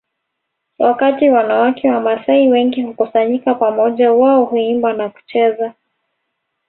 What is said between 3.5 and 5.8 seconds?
pamoja wao huimba na kucheza